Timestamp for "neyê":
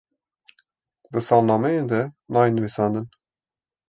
2.33-2.49